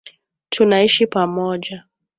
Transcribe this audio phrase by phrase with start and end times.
[0.49, 1.83] Tunaishi pamoja